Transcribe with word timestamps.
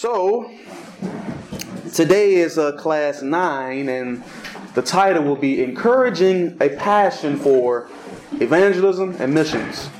So, 0.00 0.48
today 1.92 2.34
is 2.34 2.56
uh, 2.56 2.70
class 2.76 3.20
9, 3.20 3.88
and 3.88 4.22
the 4.74 4.80
title 4.80 5.24
will 5.24 5.34
be 5.34 5.60
Encouraging 5.60 6.56
a 6.60 6.68
Passion 6.68 7.36
for 7.36 7.90
Evangelism 8.34 9.16
and 9.18 9.34
Missions. 9.34 9.90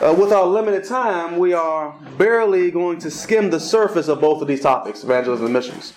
Uh, 0.00 0.14
with 0.16 0.30
our 0.32 0.46
limited 0.46 0.84
time, 0.84 1.38
we 1.38 1.52
are 1.52 1.92
barely 2.16 2.70
going 2.70 3.00
to 3.00 3.10
skim 3.10 3.50
the 3.50 3.58
surface 3.58 4.06
of 4.06 4.20
both 4.20 4.40
of 4.40 4.46
these 4.46 4.60
topics, 4.60 5.02
evangelism 5.02 5.46
and 5.46 5.52
missions. 5.52 5.94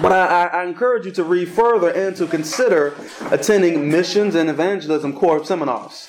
But 0.00 0.12
I, 0.12 0.46
I, 0.46 0.64
encourage 0.64 1.04
you 1.04 1.12
to 1.12 1.24
read 1.24 1.50
further 1.50 1.90
and 1.90 2.16
to 2.16 2.26
consider 2.26 2.94
attending 3.30 3.90
missions 3.90 4.34
and 4.34 4.48
evangelism 4.48 5.12
core 5.12 5.44
seminars 5.44 6.08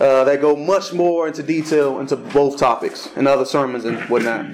uh, 0.00 0.24
that 0.24 0.40
go 0.40 0.56
much 0.56 0.92
more 0.92 1.26
into 1.26 1.42
detail 1.42 2.00
into 2.00 2.16
both 2.16 2.58
topics 2.58 3.10
and 3.16 3.26
other 3.26 3.44
sermons 3.44 3.84
and 3.84 3.98
whatnot. 4.04 4.46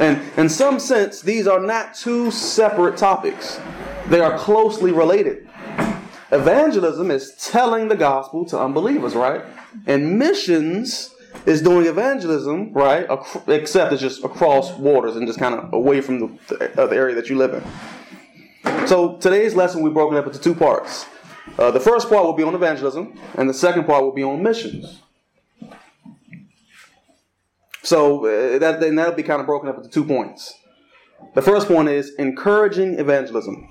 And 0.00 0.20
in 0.36 0.48
some 0.48 0.78
sense, 0.78 1.20
these 1.22 1.46
are 1.46 1.60
not 1.60 1.94
two 1.94 2.30
separate 2.30 2.96
topics, 2.96 3.60
they 4.08 4.20
are 4.20 4.38
closely 4.38 4.92
related. 4.92 5.48
Evangelism 6.30 7.10
is 7.10 7.32
telling 7.32 7.88
the 7.88 7.96
gospel 7.96 8.44
to 8.46 8.60
unbelievers, 8.60 9.14
right? 9.14 9.42
And 9.86 10.18
missions 10.18 11.14
is 11.46 11.62
doing 11.62 11.86
evangelism, 11.86 12.72
right? 12.72 13.06
Except 13.46 13.92
it's 13.92 14.02
just 14.02 14.22
across 14.24 14.72
waters 14.72 15.16
and 15.16 15.26
just 15.26 15.38
kind 15.38 15.54
of 15.54 15.72
away 15.72 16.00
from 16.00 16.20
the, 16.20 16.70
the 16.74 16.88
area 16.92 17.14
that 17.14 17.30
you 17.30 17.36
live 17.38 17.54
in. 17.54 18.86
So 18.86 19.16
today's 19.16 19.54
lesson 19.54 19.82
we 19.82 19.90
broken 19.90 20.18
up 20.18 20.26
into 20.26 20.38
two 20.38 20.54
parts. 20.54 21.06
Uh, 21.56 21.70
the 21.70 21.80
first 21.80 22.08
part 22.08 22.24
will 22.24 22.32
be 22.32 22.42
on 22.42 22.54
evangelism, 22.54 23.18
and 23.34 23.48
the 23.48 23.54
second 23.54 23.84
part 23.84 24.02
will 24.02 24.12
be 24.12 24.24
on 24.24 24.42
missions. 24.42 25.00
So 27.82 28.26
uh, 28.26 28.58
that 28.58 28.80
that'll 28.80 29.14
be 29.14 29.22
kind 29.22 29.40
of 29.40 29.46
broken 29.46 29.68
up 29.68 29.76
into 29.78 29.88
two 29.88 30.04
points. 30.04 30.54
The 31.34 31.42
first 31.42 31.68
point 31.68 31.88
is 31.88 32.14
encouraging 32.16 32.98
evangelism. 32.98 33.68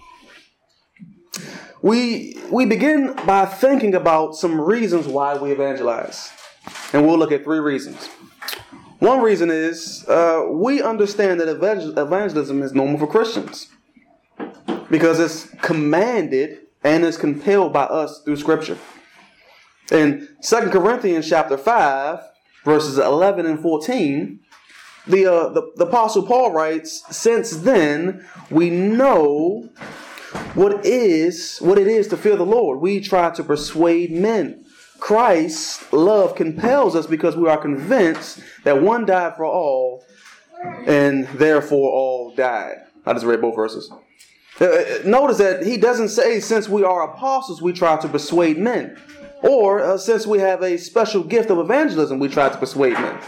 We 1.82 2.38
we 2.52 2.66
begin 2.66 3.14
by 3.26 3.46
thinking 3.46 3.94
about 3.94 4.36
some 4.36 4.60
reasons 4.60 5.08
why 5.08 5.38
we 5.38 5.52
evangelize, 5.52 6.32
and 6.94 7.06
we'll 7.06 7.18
look 7.18 7.32
at 7.32 7.44
three 7.44 7.60
reasons. 7.60 8.10
One 9.00 9.22
reason 9.22 9.52
is 9.52 10.04
uh, 10.08 10.46
we 10.50 10.82
understand 10.82 11.40
that 11.40 11.48
evangelism 11.48 12.64
is 12.64 12.74
normal 12.74 12.98
for 12.98 13.08
Christians 13.08 13.70
because 14.90 15.20
it's 15.20 15.50
commanded 15.62 16.67
and 16.84 17.04
is 17.04 17.18
compelled 17.18 17.74
by 17.74 17.84
us 17.84 18.22
through 18.24 18.38
Scripture. 18.38 18.78
In 19.92 20.28
2 20.42 20.70
Corinthians 20.70 21.30
chapter 21.30 21.58
5, 21.58 22.20
verses 22.66 22.98
11 22.98 23.46
and 23.46 23.60
14, 23.60 24.40
the, 25.08 25.26
uh, 25.26 25.50
the, 25.50 25.72
the 25.78 25.86
Apostle 25.86 26.24
Paul 26.24 26.52
writes, 26.52 27.04
Since 27.16 27.52
then 27.58 28.28
we 28.50 28.70
know 28.70 29.70
what 30.54 30.86
is 30.86 31.60
what 31.60 31.78
it 31.78 31.88
is 31.88 32.08
to 32.10 32.18
fear 32.18 32.36
the 32.36 32.46
Lord. 32.46 32.82
We 32.82 33.00
try 33.00 33.30
to 33.32 33.44
persuade 33.44 34.12
men. 34.12 34.66
Christ's 35.00 35.92
love 35.94 36.36
compels 36.36 36.96
us 36.96 37.08
because 37.08 37.38
we 37.38 37.48
are 37.48 37.58
convinced 37.58 38.42
that 38.64 38.82
one 38.82 39.06
died 39.06 39.36
for 39.38 39.46
all, 39.46 40.04
and 40.86 41.28
therefore 41.28 41.92
all 41.92 42.36
died. 42.36 42.78
I 43.06 43.14
just 43.14 43.26
read 43.26 43.42
both 43.42 43.56
verses. 43.56 43.92
Uh, 44.60 44.84
notice 45.06 45.38
that 45.38 45.64
he 45.64 45.78
doesn't 45.78 46.10
say, 46.10 46.40
since 46.40 46.68
we 46.68 46.84
are 46.84 47.14
apostles, 47.14 47.62
we 47.62 47.72
try 47.72 47.96
to 47.98 48.08
persuade 48.08 48.58
men. 48.58 48.98
Or 49.44 49.82
uh, 49.82 49.98
since 49.98 50.26
we 50.26 50.40
have 50.40 50.64
a 50.64 50.78
special 50.78 51.24
gift 51.24 51.52
of 51.52 51.60
evangelism, 51.60 52.18
we 52.18 52.28
try 52.28 52.50
to 52.50 52.58
persuade 52.58 52.94
men. 52.94 53.20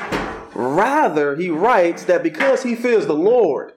Rather, 0.56 1.36
he 1.36 1.50
writes 1.50 2.06
that 2.06 2.24
because 2.24 2.64
he 2.64 2.76
fears 2.76 3.06
the 3.06 3.14
Lord, 3.14 3.74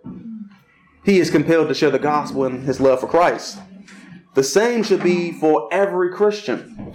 he 1.05 1.19
is 1.19 1.31
compelled 1.31 1.69
to 1.69 1.75
share 1.75 1.91
the 1.91 1.98
gospel 1.98 2.44
and 2.44 2.64
his 2.64 2.81
love 2.81 3.00
for 3.00 3.06
Christ. 3.06 3.59
The 4.34 4.42
same 4.42 4.83
should 4.83 5.03
be 5.03 5.32
for 5.32 5.69
every 5.71 6.10
Christian. 6.10 6.94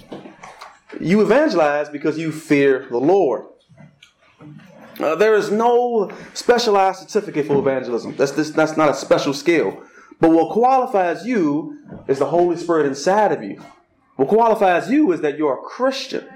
You 1.00 1.22
evangelize 1.22 1.90
because 1.90 2.18
you 2.18 2.32
fear 2.32 2.88
the 2.90 2.98
Lord. 2.98 3.46
Uh, 5.00 5.14
there 5.14 5.36
is 5.36 5.52
no 5.52 6.12
specialized 6.34 7.08
certificate 7.08 7.46
for 7.46 7.60
evangelism. 7.60 8.16
That's, 8.16 8.32
this, 8.32 8.50
that's 8.50 8.76
not 8.76 8.90
a 8.90 8.96
special 8.96 9.34
skill. 9.34 9.84
But 10.20 10.32
what 10.32 10.52
qualifies 10.52 11.26
you 11.26 11.80
is 12.08 12.20
the 12.20 12.26
Holy 12.26 12.58
Spirit 12.58 12.86
inside 12.86 13.32
of 13.32 13.44
you. 13.44 13.62
What 14.16 14.30
qualifies 14.30 14.90
you 14.90 15.12
is 15.12 15.22
that 15.22 15.38
you're 15.38 15.60
a 15.60 15.62
Christian. 15.62 16.28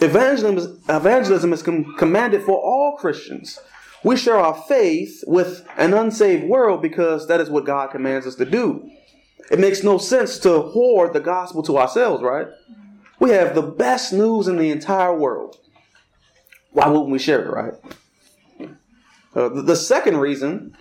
Evangelism 0.00 0.56
is, 0.56 0.64
evangelism 0.88 1.52
is 1.52 1.62
com- 1.62 1.94
commanded 1.98 2.42
for 2.42 2.56
all 2.58 2.96
Christians. 2.96 3.58
We 4.02 4.16
share 4.16 4.38
our 4.38 4.54
faith 4.54 5.22
with 5.26 5.68
an 5.76 5.92
unsaved 5.92 6.44
world 6.44 6.80
because 6.80 7.28
that 7.28 7.40
is 7.40 7.50
what 7.50 7.66
God 7.66 7.88
commands 7.88 8.26
us 8.26 8.36
to 8.36 8.46
do. 8.46 8.90
It 9.50 9.58
makes 9.58 9.82
no 9.82 9.98
sense 9.98 10.38
to 10.40 10.60
hoard 10.60 11.12
the 11.12 11.20
gospel 11.20 11.62
to 11.64 11.76
ourselves, 11.76 12.22
right? 12.22 12.46
We 13.18 13.30
have 13.30 13.54
the 13.54 13.62
best 13.62 14.12
news 14.14 14.48
in 14.48 14.56
the 14.56 14.70
entire 14.70 15.14
world. 15.14 15.58
Why 16.70 16.88
wouldn't 16.88 17.10
we 17.10 17.18
share 17.18 17.44
it, 17.44 17.50
right? 17.50 17.74
Uh, 19.34 19.48
the, 19.50 19.62
the 19.62 19.76
second 19.76 20.16
reason 20.16 20.76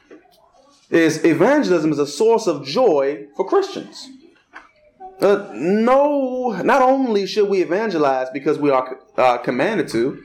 is 0.89 1.23
evangelism 1.23 1.91
is 1.91 1.99
a 1.99 2.07
source 2.07 2.47
of 2.47 2.65
joy 2.65 3.27
for 3.35 3.47
Christians. 3.47 4.09
Uh, 5.21 5.49
no, 5.53 6.61
not 6.63 6.81
only 6.81 7.27
should 7.27 7.49
we 7.49 7.61
evangelize 7.61 8.27
because 8.31 8.57
we 8.57 8.69
are 8.69 8.99
uh, 9.17 9.37
commanded 9.39 9.87
to, 9.89 10.21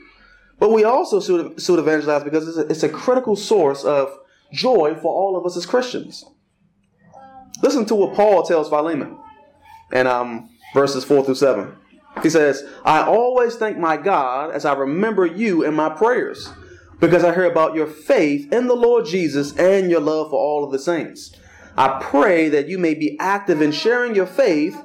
but 0.57 0.71
we 0.71 0.83
also 0.85 1.19
should, 1.19 1.61
should 1.61 1.79
evangelize 1.79 2.23
because 2.23 2.47
it's 2.47 2.57
a, 2.57 2.67
it's 2.67 2.83
a 2.83 2.89
critical 2.89 3.35
source 3.35 3.83
of 3.83 4.17
joy 4.53 4.95
for 4.95 5.13
all 5.13 5.37
of 5.37 5.45
us 5.45 5.57
as 5.57 5.65
Christians. 5.65 6.23
Listen 7.61 7.85
to 7.85 7.95
what 7.95 8.15
Paul 8.15 8.43
tells 8.43 8.69
Philemon 8.69 9.17
in 9.91 10.07
um, 10.07 10.49
verses 10.73 11.03
4 11.03 11.25
through 11.25 11.35
7. 11.35 11.75
He 12.23 12.29
says, 12.29 12.63
I 12.85 13.01
always 13.01 13.55
thank 13.55 13.77
my 13.77 13.97
God 13.97 14.51
as 14.51 14.63
I 14.63 14.73
remember 14.73 15.25
you 15.25 15.63
in 15.63 15.73
my 15.73 15.89
prayers 15.89 16.49
because 16.99 17.23
I 17.23 17.33
hear 17.33 17.45
about 17.45 17.75
your 17.75 17.87
faith 17.87 18.51
in 18.51 18.67
the 18.67 18.75
Lord 18.75 19.05
Jesus 19.05 19.55
and 19.57 19.89
your 19.89 20.01
love 20.01 20.29
for 20.29 20.39
all 20.39 20.63
of 20.63 20.71
the 20.71 20.79
saints. 20.79 21.35
I 21.77 21.99
pray 22.01 22.49
that 22.49 22.67
you 22.67 22.77
may 22.77 22.93
be 22.93 23.17
active 23.19 23.61
in 23.61 23.71
sharing 23.71 24.15
your 24.15 24.25
faith 24.25 24.81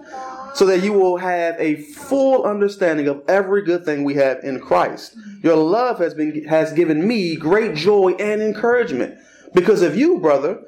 so 0.55 0.67
that 0.67 0.83
you 0.83 0.93
will 0.93 1.19
have 1.19 1.55
a 1.59 1.77
full 1.77 2.45
understanding 2.45 3.07
of 3.07 3.23
every 3.29 3.63
good 3.63 3.85
thing 3.85 4.03
we 4.03 4.15
have 4.15 4.43
in 4.43 4.61
Christ. 4.61 5.17
Your 5.43 5.57
love 5.57 5.99
has 5.99 6.15
been 6.15 6.45
has 6.47 6.73
given 6.73 7.07
me 7.07 7.37
great 7.37 7.77
joy 7.77 8.13
and 8.19 8.43
encouragement 8.43 9.17
because 9.55 9.83
of 9.83 9.97
you, 9.97 10.19
brother. 10.19 10.63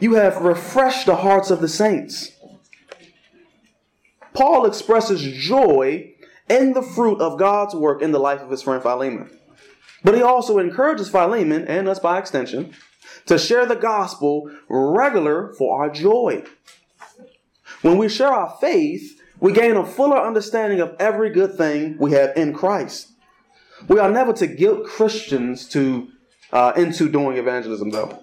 You 0.00 0.14
have 0.14 0.42
refreshed 0.42 1.06
the 1.06 1.16
hearts 1.16 1.50
of 1.50 1.60
the 1.60 1.68
saints. 1.68 2.32
Paul 4.32 4.64
expresses 4.66 5.20
joy 5.20 6.14
in 6.48 6.72
the 6.72 6.82
fruit 6.82 7.20
of 7.20 7.38
God's 7.38 7.74
work 7.74 8.00
in 8.00 8.12
the 8.12 8.20
life 8.20 8.40
of 8.40 8.50
his 8.50 8.62
friend 8.62 8.80
Philemon. 8.80 9.37
But 10.04 10.14
he 10.14 10.22
also 10.22 10.58
encourages 10.58 11.08
Philemon, 11.08 11.66
and 11.66 11.88
us 11.88 11.98
by 11.98 12.18
extension, 12.18 12.74
to 13.26 13.38
share 13.38 13.66
the 13.66 13.76
gospel 13.76 14.50
regular 14.68 15.52
for 15.54 15.80
our 15.82 15.90
joy. 15.90 16.44
When 17.82 17.98
we 17.98 18.08
share 18.08 18.32
our 18.32 18.56
faith, 18.60 19.20
we 19.40 19.52
gain 19.52 19.76
a 19.76 19.86
fuller 19.86 20.18
understanding 20.18 20.80
of 20.80 20.96
every 20.98 21.30
good 21.30 21.54
thing 21.54 21.96
we 21.98 22.12
have 22.12 22.36
in 22.36 22.52
Christ. 22.52 23.12
We 23.86 23.98
are 23.98 24.10
never 24.10 24.32
to 24.34 24.46
guilt 24.46 24.86
Christians 24.86 25.68
to 25.68 26.08
uh, 26.52 26.72
into 26.76 27.08
doing 27.08 27.36
evangelism, 27.36 27.90
though. 27.90 28.18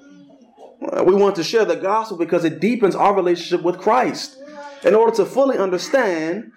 We 1.03 1.16
want 1.16 1.36
to 1.38 1.44
share 1.44 1.66
the 1.66 1.75
gospel 1.75 2.18
because 2.18 2.44
it 2.44 2.59
deepens 2.59 2.96
our 2.96 3.16
relationship 3.16 3.63
with 3.63 3.78
Christ. 3.78 4.38
In 4.84 4.94
order 4.94 5.16
to 5.18 5.25
fully 5.25 5.57
understand 5.57 6.52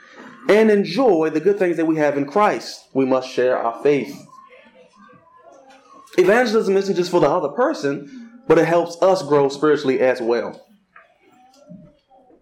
and 0.49 0.71
enjoy 0.71 1.31
the 1.31 1.41
good 1.41 1.59
things 1.59 1.77
that 1.77 1.87
we 1.87 1.97
have 1.97 2.17
in 2.17 2.27
Christ, 2.27 2.89
we 2.93 3.05
must 3.05 3.31
share 3.31 3.57
our 3.57 3.83
faith. 3.83 4.28
Evangelism 6.19 6.77
isn't 6.77 6.97
just 6.97 7.13
for 7.13 7.21
the 7.21 7.31
other 7.31 7.51
person, 7.51 8.41
but 8.49 8.59
it 8.59 8.67
helps 8.67 9.01
us 9.01 9.23
grow 9.23 9.49
spiritually 9.49 10.01
as 10.01 10.21
well. 10.21 10.67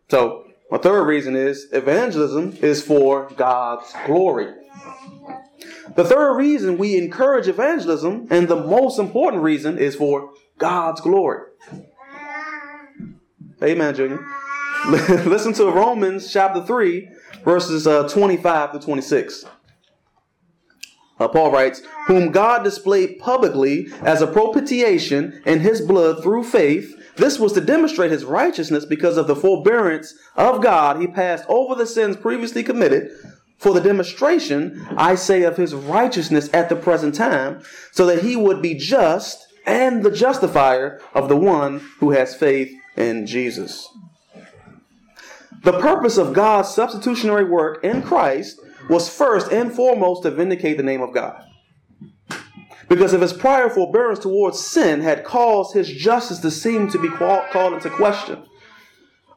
So, 0.08 0.46
my 0.70 0.78
third 0.78 1.04
reason 1.04 1.36
is 1.36 1.68
evangelism 1.72 2.56
is 2.62 2.82
for 2.82 3.28
God's 3.36 3.92
glory. 4.06 4.54
The 5.94 6.04
third 6.04 6.36
reason 6.36 6.78
we 6.78 6.96
encourage 6.96 7.48
evangelism, 7.48 8.28
and 8.30 8.48
the 8.48 8.56
most 8.56 8.98
important 8.98 9.42
reason, 9.42 9.78
is 9.78 9.94
for 9.94 10.32
God's 10.56 11.02
glory. 11.02 11.42
Amen, 13.62 13.94
Junior. 13.94 14.26
Listen 14.88 15.52
to 15.54 15.66
Romans 15.66 16.32
chapter 16.32 16.62
3, 16.62 17.08
verses 17.44 17.86
uh, 17.86 18.08
25 18.08 18.72
to 18.72 18.80
26. 18.80 19.44
Uh, 21.18 21.28
Paul 21.28 21.50
writes, 21.50 21.82
Whom 22.06 22.30
God 22.30 22.62
displayed 22.62 23.18
publicly 23.18 23.88
as 24.02 24.20
a 24.20 24.26
propitiation 24.26 25.40
in 25.46 25.60
his 25.60 25.80
blood 25.80 26.22
through 26.22 26.44
faith. 26.44 26.94
This 27.16 27.38
was 27.38 27.54
to 27.54 27.62
demonstrate 27.62 28.10
his 28.10 28.24
righteousness 28.24 28.84
because 28.84 29.16
of 29.16 29.26
the 29.26 29.36
forbearance 29.36 30.14
of 30.36 30.62
God. 30.62 31.00
He 31.00 31.06
passed 31.06 31.44
over 31.48 31.74
the 31.74 31.86
sins 31.86 32.16
previously 32.16 32.62
committed 32.62 33.10
for 33.56 33.72
the 33.72 33.80
demonstration, 33.80 34.86
I 34.96 35.14
say, 35.14 35.42
of 35.42 35.56
his 35.56 35.74
righteousness 35.74 36.50
at 36.52 36.68
the 36.68 36.76
present 36.76 37.14
time, 37.14 37.62
so 37.90 38.04
that 38.06 38.22
he 38.22 38.36
would 38.36 38.60
be 38.60 38.74
just 38.74 39.46
and 39.64 40.02
the 40.02 40.10
justifier 40.10 41.00
of 41.14 41.28
the 41.28 41.36
one 41.36 41.80
who 41.98 42.10
has 42.10 42.36
faith 42.36 42.72
in 42.96 43.26
Jesus. 43.26 43.88
The 45.64 45.80
purpose 45.80 46.18
of 46.18 46.34
God's 46.34 46.68
substitutionary 46.68 47.44
work 47.44 47.82
in 47.82 48.02
Christ 48.02 48.60
was 48.88 49.08
first 49.08 49.50
and 49.52 49.72
foremost 49.72 50.22
to 50.22 50.30
vindicate 50.30 50.76
the 50.76 50.82
name 50.82 51.02
of 51.02 51.12
God. 51.12 51.42
Because 52.88 53.12
if 53.12 53.20
his 53.20 53.32
prior 53.32 53.68
forbearance 53.68 54.20
towards 54.20 54.60
sin 54.60 55.00
had 55.00 55.24
caused 55.24 55.74
his 55.74 55.90
justice 55.90 56.38
to 56.40 56.50
seem 56.50 56.88
to 56.90 56.98
be 56.98 57.08
called 57.08 57.72
into 57.72 57.90
question, 57.90 58.44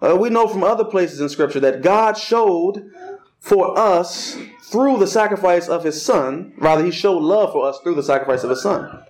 uh, 0.01 0.15
we 0.15 0.29
know 0.29 0.47
from 0.47 0.63
other 0.63 0.85
places 0.85 1.19
in 1.19 1.29
Scripture 1.29 1.59
that 1.59 1.81
God 1.81 2.17
showed 2.17 2.91
for 3.39 3.77
us 3.77 4.37
through 4.63 4.97
the 4.97 5.07
sacrifice 5.07 5.67
of 5.67 5.83
his 5.83 6.01
Son, 6.01 6.53
rather, 6.57 6.85
he 6.85 6.91
showed 6.91 7.19
love 7.19 7.51
for 7.51 7.67
us 7.67 7.79
through 7.79 7.95
the 7.95 8.03
sacrifice 8.03 8.43
of 8.43 8.51
his 8.51 8.61
Son. 8.61 9.03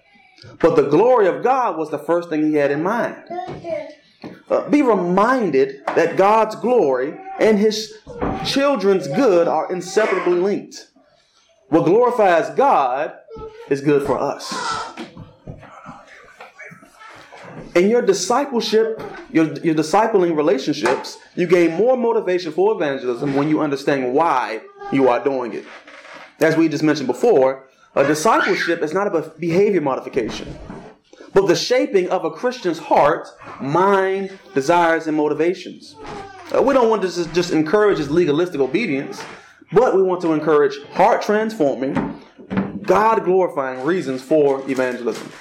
But 0.59 0.75
the 0.75 0.83
glory 0.83 1.27
of 1.27 1.43
God 1.43 1.77
was 1.77 1.89
the 1.91 1.99
first 1.99 2.29
thing 2.29 2.45
he 2.45 2.53
had 2.53 2.71
in 2.71 2.81
mind. 2.81 3.17
Uh, 4.49 4.69
be 4.69 4.81
reminded 4.81 5.85
that 5.87 6.17
God's 6.17 6.55
glory 6.55 7.17
and 7.39 7.57
his 7.57 7.97
children's 8.45 9.07
good 9.07 9.47
are 9.47 9.71
inseparably 9.71 10.39
linked. 10.39 10.89
What 11.69 11.85
glorifies 11.85 12.49
God 12.55 13.13
is 13.69 13.81
good 13.81 14.05
for 14.05 14.17
us. 14.17 14.53
In 17.75 17.89
your 17.89 18.01
discipleship, 18.01 19.01
your, 19.31 19.53
your 19.59 19.75
discipling 19.75 20.35
relationships, 20.35 21.19
you 21.35 21.45
gain 21.45 21.75
more 21.75 21.95
motivation 21.95 22.51
for 22.51 22.73
evangelism 22.73 23.35
when 23.35 23.47
you 23.47 23.61
understand 23.61 24.13
why 24.13 24.61
you 24.91 25.07
are 25.07 25.23
doing 25.23 25.53
it. 25.53 25.65
As 26.39 26.57
we 26.57 26.67
just 26.67 26.83
mentioned 26.83 27.07
before, 27.07 27.69
a 27.95 28.05
discipleship 28.05 28.81
is 28.81 28.93
not 28.93 29.13
a 29.13 29.31
behavior 29.37 29.81
modification, 29.81 30.57
but 31.33 31.47
the 31.47 31.55
shaping 31.55 32.09
of 32.09 32.25
a 32.25 32.31
Christian's 32.31 32.79
heart, 32.79 33.27
mind, 33.61 34.37
desires, 34.53 35.07
and 35.07 35.15
motivations. 35.15 35.95
Uh, 36.55 36.61
we 36.61 36.73
don't 36.73 36.89
want 36.89 37.01
to 37.01 37.07
just, 37.07 37.33
just 37.33 37.51
encourage 37.51 37.99
legalistic 38.07 38.59
obedience, 38.59 39.23
but 39.71 39.95
we 39.95 40.01
want 40.01 40.21
to 40.21 40.33
encourage 40.33 40.81
heart 40.93 41.21
transforming, 41.21 42.21
God 42.81 43.23
glorifying 43.23 43.85
reasons 43.85 44.21
for 44.21 44.67
evangelism. 44.69 45.31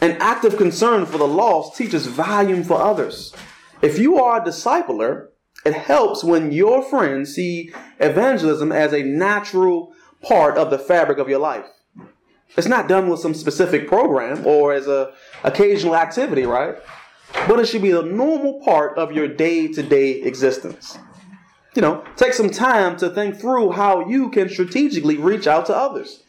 An 0.00 0.16
active 0.20 0.56
concern 0.56 1.04
for 1.04 1.18
the 1.18 1.26
lost 1.26 1.76
teaches 1.76 2.06
volume 2.06 2.64
for 2.64 2.80
others. 2.80 3.34
If 3.82 3.98
you 3.98 4.18
are 4.18 4.40
a 4.40 4.44
discipler, 4.44 5.28
it 5.64 5.74
helps 5.74 6.24
when 6.24 6.52
your 6.52 6.82
friends 6.82 7.34
see 7.34 7.72
evangelism 7.98 8.72
as 8.72 8.94
a 8.94 9.02
natural 9.02 9.92
part 10.22 10.56
of 10.56 10.70
the 10.70 10.78
fabric 10.78 11.18
of 11.18 11.28
your 11.28 11.38
life. 11.38 11.66
It's 12.56 12.66
not 12.66 12.88
done 12.88 13.08
with 13.08 13.20
some 13.20 13.34
specific 13.34 13.88
program 13.88 14.46
or 14.46 14.72
as 14.72 14.86
a 14.86 15.12
occasional 15.44 15.96
activity, 15.96 16.44
right? 16.44 16.76
But 17.46 17.60
it 17.60 17.66
should 17.66 17.82
be 17.82 17.92
a 17.92 18.02
normal 18.02 18.60
part 18.60 18.98
of 18.98 19.12
your 19.12 19.28
day-to-day 19.28 20.22
existence. 20.22 20.98
You 21.74 21.82
know, 21.82 22.04
take 22.16 22.32
some 22.32 22.50
time 22.50 22.96
to 22.96 23.08
think 23.10 23.36
through 23.36 23.72
how 23.72 24.08
you 24.08 24.30
can 24.30 24.48
strategically 24.48 25.16
reach 25.16 25.46
out 25.46 25.66
to 25.66 25.76
others 25.76 26.24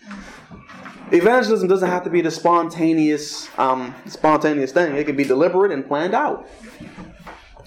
evangelism 1.11 1.67
doesn't 1.67 1.89
have 1.89 2.03
to 2.03 2.09
be 2.09 2.21
the 2.21 2.31
spontaneous, 2.31 3.49
um, 3.59 3.93
spontaneous 4.07 4.71
thing. 4.71 4.95
It 4.95 5.05
can 5.05 5.15
be 5.15 5.23
deliberate 5.23 5.71
and 5.71 5.85
planned 5.85 6.13
out. 6.13 6.47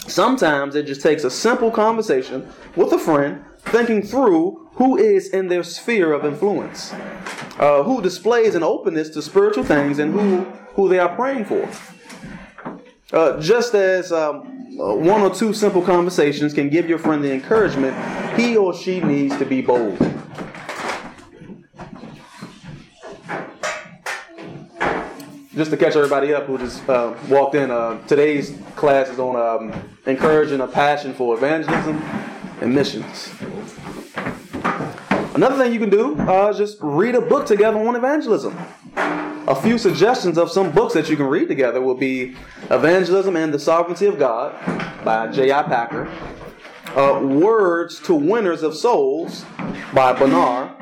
Sometimes 0.06 0.74
it 0.74 0.86
just 0.86 1.00
takes 1.00 1.24
a 1.24 1.30
simple 1.30 1.70
conversation 1.70 2.48
with 2.76 2.92
a 2.92 2.98
friend, 2.98 3.44
thinking 3.66 4.02
through 4.02 4.68
who 4.74 4.96
is 4.96 5.28
in 5.28 5.48
their 5.48 5.62
sphere 5.62 6.12
of 6.12 6.24
influence, 6.24 6.92
uh, 7.58 7.82
who 7.82 8.02
displays 8.02 8.54
an 8.54 8.62
openness 8.62 9.10
to 9.10 9.22
spiritual 9.22 9.64
things, 9.64 9.98
and 9.98 10.12
who 10.12 10.40
who 10.74 10.88
they 10.88 10.98
are 10.98 11.14
praying 11.14 11.44
for. 11.44 11.68
Uh, 13.12 13.40
just 13.40 13.74
as 13.74 14.10
um, 14.12 14.66
uh, 14.80 14.94
one 14.94 15.20
or 15.20 15.32
two 15.32 15.52
simple 15.52 15.82
conversations 15.82 16.52
can 16.52 16.68
give 16.68 16.88
your 16.88 16.98
friend 16.98 17.22
the 17.22 17.32
encouragement 17.32 17.94
he 18.36 18.56
or 18.56 18.74
she 18.74 19.00
needs 19.00 19.36
to 19.38 19.44
be 19.44 19.62
bold. 19.62 19.98
just 25.54 25.70
to 25.70 25.76
catch 25.76 25.94
everybody 25.94 26.34
up 26.34 26.46
who 26.46 26.58
just 26.58 26.86
uh, 26.88 27.14
walked 27.28 27.54
in, 27.54 27.70
uh, 27.70 28.04
today's 28.06 28.58
class 28.74 29.08
is 29.08 29.20
on 29.20 29.36
um, 29.36 29.72
encouraging 30.04 30.60
a 30.60 30.66
passion 30.66 31.14
for 31.14 31.36
evangelism 31.36 32.02
and 32.60 32.74
missions. 32.74 33.30
Another 35.34 35.56
thing 35.56 35.72
you 35.72 35.80
can 35.80 35.90
do 35.90 36.16
uh, 36.20 36.50
is 36.50 36.58
just 36.58 36.78
read 36.80 37.14
a 37.14 37.20
book 37.20 37.46
together 37.46 37.78
on 37.78 37.96
evangelism. 37.96 38.56
A 38.96 39.54
few 39.54 39.78
suggestions 39.78 40.38
of 40.38 40.50
some 40.50 40.70
books 40.70 40.94
that 40.94 41.10
you 41.10 41.16
can 41.16 41.26
read 41.26 41.48
together 41.48 41.80
will 41.80 41.96
be 41.96 42.36
Evangelism 42.70 43.36
and 43.36 43.52
the 43.52 43.58
Sovereignty 43.58 44.06
of 44.06 44.18
God 44.18 44.54
by 45.04 45.26
J.I. 45.30 45.64
Packer, 45.64 46.06
uh, 46.96 47.20
Words 47.20 48.00
to 48.00 48.14
Winners 48.14 48.62
of 48.62 48.74
Souls 48.74 49.44
by 49.92 50.12
Bonar, 50.12 50.74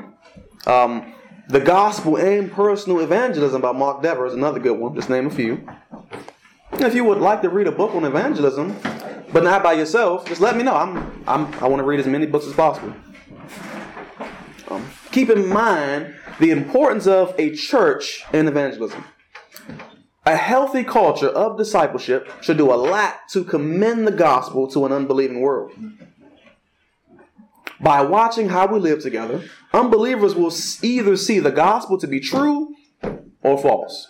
um, 0.67 1.13
the 1.49 1.61
Gospel 1.61 2.17
and 2.17 2.53
Personal 2.53 3.01
Evangelism 3.01 3.61
by 3.61 3.73
Mark 3.73 4.03
Dever 4.03 4.27
is 4.27 4.35
another 4.35 4.61
good 4.61 4.79
one. 4.79 4.95
Just 4.95 5.11
name 5.11 5.27
a 5.27 5.31
few. 5.31 5.67
If 6.75 6.95
you 6.95 7.05
would 7.05 7.19
like 7.19 7.43
to 7.43 7.49
read 7.49 7.67
a 7.67 7.73
book 7.73 7.95
on 7.95 8.05
evangelism, 8.05 8.77
but 9.33 9.43
not 9.43 9.63
by 9.63 9.73
yourself, 9.73 10.27
just 10.27 10.41
let 10.41 10.57
me 10.57 10.63
know. 10.63 10.75
I'm, 10.75 11.25
I'm, 11.27 11.55
I 11.55 11.69
want 11.69 11.81
to 11.81 11.85
read 11.85 12.01
as 12.01 12.07
many 12.07 12.27
books 12.27 12.47
as 12.47 12.53
possible. 12.53 12.95
Um, 14.69 14.87
keep 15.11 15.31
in 15.31 15.49
mind 15.49 16.15
the 16.39 16.51
importance 16.51 17.07
of 17.07 17.35
a 17.39 17.55
church 17.55 18.25
in 18.33 18.49
evangelism. 18.49 19.05
A 20.25 20.37
healthy 20.37 20.85
culture 20.85 21.29
of 21.29 21.59
discipleship 21.59 22.31
should 22.41 22.57
do 22.57 22.73
a 22.73 22.77
lot 22.77 23.29
to 23.31 23.43
commend 23.43 24.07
the 24.07 24.13
gospel 24.13 24.69
to 24.69 24.87
an 24.87 24.93
unbelieving 24.93 25.41
world. 25.41 25.73
By 27.81 28.03
watching 28.03 28.51
how 28.51 28.67
we 28.69 28.79
live 28.79 29.03
together, 29.03 29.43
unbelievers 29.73 30.37
will 30.37 30.53
either 30.83 31.17
see 31.17 31.41
the 31.41 31.51
gospel 31.51 31.99
to 31.99 32.07
be 32.07 32.21
true 32.21 32.75
or 33.43 33.59
false. 33.59 34.09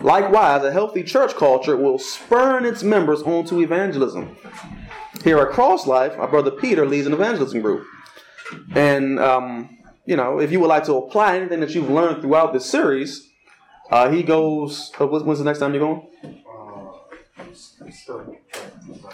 Likewise, 0.00 0.62
a 0.62 0.72
healthy 0.72 1.02
church 1.02 1.34
culture 1.34 1.76
will 1.76 1.98
spurn 1.98 2.64
its 2.64 2.82
members 2.82 3.22
onto 3.22 3.60
evangelism. 3.60 4.36
Here 5.24 5.38
at 5.38 5.50
Cross 5.50 5.86
Life, 5.86 6.16
our 6.18 6.28
brother 6.28 6.50
Peter 6.50 6.86
leads 6.86 7.06
an 7.06 7.12
evangelism 7.12 7.60
group. 7.60 7.84
And, 8.74 9.18
um, 9.18 9.78
you 10.06 10.16
know, 10.16 10.38
if 10.38 10.52
you 10.52 10.60
would 10.60 10.68
like 10.68 10.84
to 10.84 10.94
apply 10.94 11.36
anything 11.36 11.60
that 11.60 11.74
you've 11.74 11.90
learned 11.90 12.22
throughout 12.22 12.52
this 12.52 12.64
series, 12.66 13.28
uh, 13.90 14.10
he 14.10 14.22
goes, 14.22 14.92
uh, 15.00 15.06
when's 15.06 15.38
the 15.38 15.44
next 15.44 15.58
time 15.58 15.74
you're 15.74 15.80
going? 15.80 16.06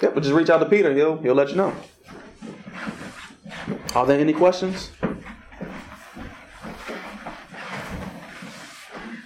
Yep, 0.02 0.14
but 0.14 0.22
just 0.22 0.34
reach 0.34 0.50
out 0.50 0.58
to 0.58 0.66
Peter. 0.66 0.92
He'll, 0.92 1.16
he'll 1.18 1.34
let 1.34 1.48
you 1.48 1.56
know. 1.56 1.74
Are 3.94 4.04
there 4.04 4.18
any 4.20 4.32
questions? 4.32 4.90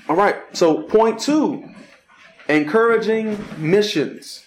All 0.08 0.16
right, 0.16 0.36
so 0.56 0.82
point 0.84 1.20
two 1.20 1.68
encouraging 2.48 3.44
missions. 3.58 4.42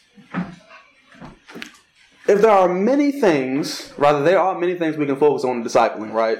If 2.28 2.42
there 2.42 2.50
are 2.50 2.68
many 2.68 3.12
things, 3.12 3.94
rather, 3.96 4.24
there 4.24 4.40
are 4.40 4.58
many 4.58 4.74
things 4.74 4.98
we 4.98 5.06
can 5.06 5.18
focus 5.18 5.44
on 5.44 5.58
in 5.58 5.64
discipling, 5.64 6.14
right? 6.14 6.40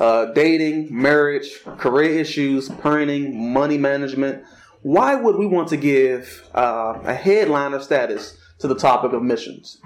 Uh, 0.00 0.26
dating, 0.26 0.88
marriage, 0.90 1.64
career 1.78 2.20
issues, 2.20 2.68
parenting, 2.68 3.34
money 3.34 3.78
management. 3.78 4.44
Why 4.82 5.16
would 5.16 5.36
we 5.36 5.46
want 5.46 5.68
to 5.68 5.76
give 5.76 6.48
uh, 6.54 7.00
a 7.04 7.74
of 7.74 7.82
status 7.82 8.38
to 8.60 8.68
the 8.68 8.76
topic 8.76 9.12
of 9.12 9.22
missions? 9.22 9.80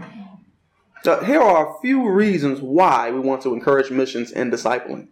So 1.03 1.23
here 1.25 1.41
are 1.41 1.77
a 1.77 1.81
few 1.81 2.11
reasons 2.11 2.61
why 2.61 3.11
we 3.11 3.21
want 3.21 3.41
to 3.43 3.55
encourage 3.55 3.91
missions 3.91 4.33
and 4.33 4.53
discipling. 4.53 5.09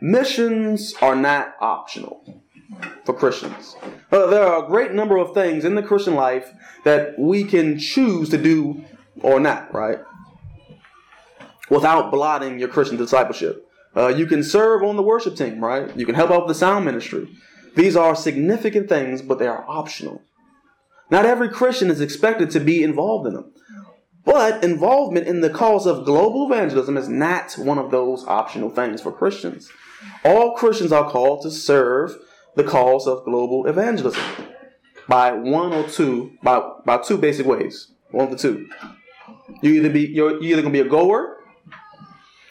Missions 0.00 0.94
are 1.02 1.16
not 1.16 1.54
optional 1.60 2.42
for 3.04 3.14
Christians. 3.14 3.76
Uh, 4.10 4.26
there 4.26 4.44
are 4.44 4.64
a 4.64 4.66
great 4.66 4.92
number 4.92 5.18
of 5.18 5.34
things 5.34 5.64
in 5.64 5.74
the 5.74 5.82
Christian 5.82 6.14
life 6.14 6.50
that 6.84 7.18
we 7.18 7.44
can 7.44 7.78
choose 7.78 8.28
to 8.30 8.38
do 8.38 8.84
or 9.22 9.40
not, 9.40 9.72
right? 9.74 9.98
Without 11.68 12.10
blotting 12.10 12.58
your 12.58 12.68
Christian 12.68 12.96
discipleship. 12.96 13.66
Uh, 13.96 14.08
you 14.08 14.26
can 14.26 14.42
serve 14.42 14.82
on 14.82 14.96
the 14.96 15.02
worship 15.02 15.36
team, 15.36 15.62
right? 15.62 15.94
You 15.96 16.06
can 16.06 16.14
help 16.14 16.30
out 16.30 16.46
with 16.46 16.48
the 16.48 16.58
sound 16.58 16.84
ministry. 16.84 17.28
These 17.76 17.96
are 17.96 18.16
significant 18.16 18.88
things, 18.88 19.22
but 19.22 19.38
they 19.38 19.46
are 19.46 19.64
optional. 19.68 20.22
Not 21.10 21.26
every 21.26 21.48
Christian 21.48 21.90
is 21.90 22.00
expected 22.00 22.50
to 22.52 22.60
be 22.60 22.82
involved 22.82 23.26
in 23.26 23.34
them. 23.34 23.52
But 24.30 24.62
involvement 24.62 25.26
in 25.26 25.40
the 25.40 25.50
cause 25.50 25.86
of 25.86 26.04
global 26.04 26.46
evangelism 26.46 26.96
is 26.96 27.08
not 27.08 27.54
one 27.54 27.78
of 27.78 27.90
those 27.90 28.24
optional 28.28 28.70
things 28.70 29.02
for 29.02 29.10
Christians. 29.10 29.68
All 30.24 30.54
Christians 30.54 30.92
are 30.92 31.10
called 31.10 31.42
to 31.42 31.50
serve 31.50 32.16
the 32.54 32.62
cause 32.62 33.08
of 33.08 33.24
global 33.24 33.66
evangelism 33.66 34.22
by 35.08 35.32
one 35.32 35.72
or 35.72 35.82
two, 35.88 36.30
by, 36.44 36.62
by 36.86 36.98
two 36.98 37.18
basic 37.18 37.44
ways. 37.44 37.90
One 38.12 38.26
of 38.26 38.30
the 38.30 38.36
two. 38.36 38.68
You 39.62 39.72
either 39.72 39.90
be 39.90 40.02
you're 40.02 40.40
either 40.40 40.62
gonna 40.62 40.72
be 40.72 40.78
a 40.78 40.88
goer. 40.88 41.38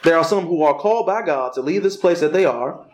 There 0.04 0.18
are 0.18 0.26
some 0.26 0.48
who 0.48 0.64
are 0.64 0.78
called 0.78 1.06
by 1.06 1.26
God 1.26 1.54
to 1.54 1.62
leave 1.62 1.84
this 1.84 1.96
place 1.96 2.20
that 2.20 2.34
they 2.34 2.44
are, 2.44 2.86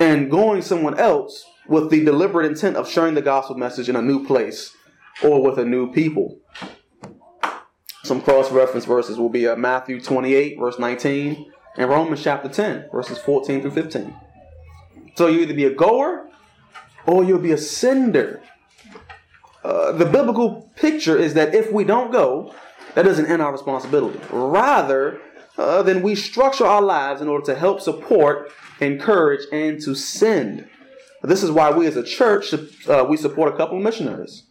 and 0.00 0.32
going 0.32 0.62
somewhere 0.62 0.98
else 0.98 1.44
with 1.68 1.90
the 1.90 2.04
deliberate 2.04 2.46
intent 2.46 2.76
of 2.76 2.90
sharing 2.90 3.14
the 3.14 3.22
gospel 3.22 3.56
message 3.56 3.88
in 3.88 3.94
a 3.94 4.02
new 4.02 4.26
place 4.26 4.74
or 5.22 5.40
with 5.40 5.60
a 5.60 5.64
new 5.64 5.92
people. 5.92 6.40
Some 8.04 8.20
cross 8.20 8.52
reference 8.52 8.84
verses 8.84 9.18
will 9.18 9.30
be 9.30 9.48
uh, 9.48 9.56
Matthew 9.56 9.98
28, 9.98 10.58
verse 10.58 10.78
19, 10.78 11.50
and 11.78 11.90
Romans 11.90 12.22
chapter 12.22 12.50
10, 12.50 12.90
verses 12.92 13.16
14 13.16 13.62
through 13.62 13.70
15. 13.70 14.14
So 15.16 15.26
you 15.26 15.40
either 15.40 15.54
be 15.54 15.64
a 15.64 15.74
goer 15.74 16.28
or 17.06 17.24
you'll 17.24 17.38
be 17.38 17.52
a 17.52 17.58
sender. 17.58 18.42
Uh, 19.64 19.92
the 19.92 20.04
biblical 20.04 20.70
picture 20.76 21.16
is 21.16 21.32
that 21.32 21.54
if 21.54 21.72
we 21.72 21.82
don't 21.82 22.12
go, 22.12 22.54
that 22.94 23.06
doesn't 23.06 23.24
end 23.24 23.40
our 23.40 23.52
responsibility. 23.52 24.20
Rather, 24.30 25.22
uh, 25.56 25.82
then 25.82 26.02
we 26.02 26.14
structure 26.14 26.66
our 26.66 26.82
lives 26.82 27.22
in 27.22 27.28
order 27.28 27.46
to 27.46 27.54
help 27.54 27.80
support, 27.80 28.52
encourage, 28.80 29.46
and 29.50 29.80
to 29.80 29.94
send. 29.94 30.68
This 31.22 31.42
is 31.42 31.50
why 31.50 31.70
we 31.70 31.86
as 31.86 31.96
a 31.96 32.04
church 32.04 32.52
uh, 32.52 33.06
we 33.08 33.16
support 33.16 33.54
a 33.54 33.56
couple 33.56 33.78
of 33.78 33.82
missionaries. 33.82 34.42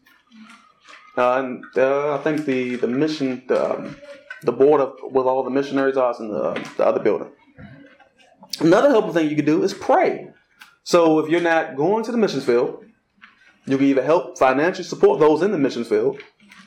And 1.15 1.63
uh, 1.77 2.15
I 2.15 2.17
think 2.20 2.46
the 2.46 2.75
the 2.75 2.88
mission 2.88 3.43
the, 3.48 3.72
um, 3.72 3.96
the 4.41 4.51
board 4.51 4.82
of 4.82 4.96
with 5.03 5.25
all 5.25 5.43
the 5.43 5.50
missionaries 5.50 5.98
are 5.98 6.15
in 6.20 6.29
the, 6.29 6.53
the 6.77 6.86
other 6.86 7.00
building. 7.00 7.32
Another 8.60 8.89
helpful 8.89 9.13
thing 9.13 9.29
you 9.29 9.36
can 9.36 9.46
do 9.46 9.63
is 9.63 9.74
pray. 9.74 10.29
So 10.84 11.20
if 11.20 11.29
you're 11.29 11.41
not 11.41 11.75
going 11.75 12.03
to 12.05 12.12
the 12.12 12.17
missions 12.17 12.46
field, 12.46 12.84
you 13.65 13.77
can 13.77 13.88
either 13.88 14.03
help 14.03 14.38
financially 14.38 14.84
support 14.84 15.20
those 15.20 15.41
in 15.41 15.51
the 15.51 15.58
missions 15.58 15.88
field, 15.88 16.20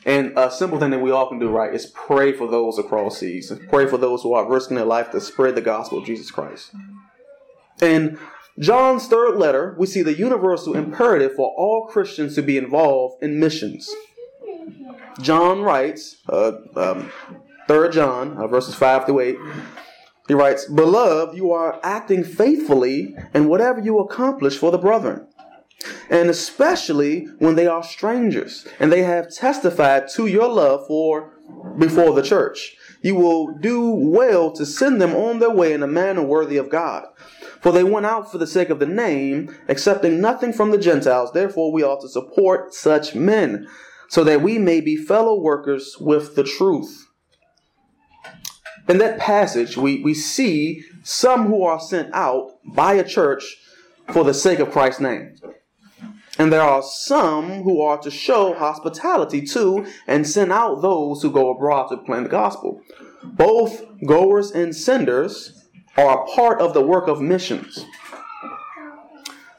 and 0.05 0.33
a 0.37 0.49
simple 0.49 0.79
thing 0.79 0.91
that 0.91 0.99
we 0.99 1.11
all 1.11 1.27
can 1.27 1.39
do, 1.39 1.49
right, 1.49 1.73
is 1.73 1.85
pray 1.87 2.31
for 2.31 2.47
those 2.47 2.79
across 2.79 3.19
seas. 3.19 3.51
Pray 3.69 3.85
for 3.85 3.97
those 3.97 4.21
who 4.23 4.33
are 4.33 4.49
risking 4.49 4.75
their 4.75 4.85
life 4.85 5.11
to 5.11 5.21
spread 5.21 5.55
the 5.55 5.61
gospel 5.61 5.99
of 5.99 6.05
Jesus 6.05 6.31
Christ. 6.31 6.73
In 7.81 8.17
John's 8.59 9.07
third 9.07 9.37
letter, 9.37 9.75
we 9.77 9.85
see 9.85 10.01
the 10.01 10.17
universal 10.17 10.75
imperative 10.75 11.35
for 11.35 11.53
all 11.55 11.87
Christians 11.87 12.35
to 12.35 12.41
be 12.41 12.57
involved 12.57 13.21
in 13.21 13.39
missions. 13.39 13.93
John 15.21 15.61
writes, 15.61 16.17
uh, 16.29 16.53
um, 16.75 17.11
3 17.67 17.89
John, 17.89 18.37
uh, 18.37 18.47
verses 18.47 18.75
5 18.75 19.05
through 19.05 19.19
8, 19.19 19.37
he 20.27 20.33
writes, 20.33 20.65
Beloved, 20.65 21.35
you 21.35 21.51
are 21.51 21.79
acting 21.83 22.23
faithfully 22.23 23.15
in 23.33 23.47
whatever 23.47 23.79
you 23.79 23.99
accomplish 23.99 24.57
for 24.57 24.71
the 24.71 24.77
brethren, 24.77 25.27
and 26.09 26.29
especially 26.29 27.27
when 27.39 27.55
they 27.55 27.67
are 27.67 27.83
strangers, 27.83 28.67
and 28.79 28.91
they 28.91 29.03
have 29.03 29.33
testified 29.33 30.09
to 30.09 30.27
your 30.27 30.49
love 30.49 30.85
for 30.87 31.33
before 31.77 32.13
the 32.13 32.21
church. 32.21 32.75
You 33.01 33.15
will 33.15 33.53
do 33.57 33.89
well 33.89 34.51
to 34.51 34.65
send 34.65 35.01
them 35.01 35.15
on 35.15 35.39
their 35.39 35.51
way 35.51 35.73
in 35.73 35.83
a 35.83 35.87
manner 35.87 36.23
worthy 36.23 36.57
of 36.57 36.69
God. 36.69 37.05
For 37.61 37.71
they 37.71 37.83
went 37.83 38.05
out 38.05 38.31
for 38.31 38.37
the 38.37 38.47
sake 38.47 38.69
of 38.69 38.79
the 38.79 38.85
name, 38.85 39.55
accepting 39.67 40.21
nothing 40.21 40.53
from 40.53 40.71
the 40.71 40.77
Gentiles. 40.77 41.31
Therefore, 41.31 41.71
we 41.71 41.83
ought 41.83 42.01
to 42.01 42.09
support 42.09 42.73
such 42.73 43.15
men, 43.15 43.67
so 44.09 44.23
that 44.23 44.41
we 44.41 44.57
may 44.57 44.81
be 44.81 44.95
fellow 44.95 45.39
workers 45.39 45.97
with 45.99 46.35
the 46.35 46.43
truth 46.43 47.07
in 48.87 48.99
that 48.99 49.19
passage, 49.19 49.77
we, 49.77 50.01
we 50.01 50.13
see 50.13 50.83
some 51.03 51.47
who 51.47 51.63
are 51.63 51.79
sent 51.79 52.13
out 52.13 52.51
by 52.65 52.93
a 52.93 53.03
church 53.03 53.57
for 54.09 54.23
the 54.23 54.33
sake 54.33 54.59
of 54.59 54.71
Christ's 54.71 55.01
name. 55.01 55.35
And 56.39 56.53
there 56.53 56.61
are 56.61 56.83
some 56.83 57.63
who 57.63 57.81
are 57.81 57.97
to 57.97 58.11
show 58.11 58.53
hospitality 58.53 59.41
to 59.47 59.85
and 60.05 60.27
send 60.27 60.51
out 60.51 60.81
those 60.81 61.21
who 61.21 61.31
go 61.31 61.49
abroad 61.49 61.87
to 61.87 61.97
proclaim 61.97 62.23
the 62.23 62.29
gospel. 62.29 62.81
Both 63.23 63.83
goers 64.05 64.51
and 64.51 64.75
senders 64.75 65.65
are 65.97 66.21
a 66.21 66.25
part 66.27 66.61
of 66.61 66.73
the 66.73 66.85
work 66.85 67.07
of 67.07 67.19
missions. 67.19 67.83